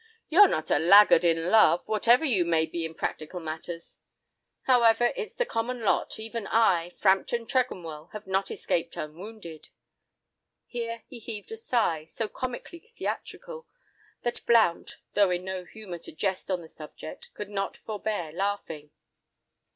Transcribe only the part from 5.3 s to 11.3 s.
the common lot, even I—Frampton Tregonwell—have not escaped unwounded." Here he